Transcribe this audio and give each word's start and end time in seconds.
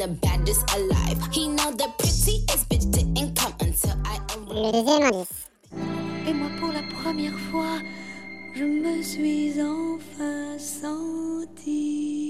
The 0.00 0.08
baddest 0.08 0.64
alive. 0.74 1.18
He 1.30 1.46
know 1.46 1.70
the 1.72 1.88
prettiest 1.98 2.66
bitch 2.70 2.90
didn't 2.90 3.36
come 3.36 3.52
until 3.60 3.92
I 4.06 4.18
Le 4.48 4.72
deuxième 4.72 5.02
indice. 5.02 5.48
Et 6.26 6.32
moi 6.32 6.48
pour 6.58 6.72
la 6.72 6.82
première 7.02 7.38
fois, 7.50 7.80
je 8.54 8.64
me 8.64 9.02
suis 9.02 9.60
enfin 9.60 10.58
sentie 10.58 12.29